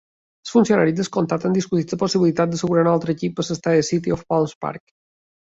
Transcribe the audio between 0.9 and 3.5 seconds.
del comtat han discutit la possibilitat d'assegurar un altre equip per